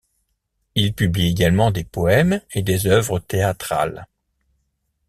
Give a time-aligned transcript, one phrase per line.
[0.73, 4.07] Il publie également des poèmes et des œuvres théâtrales.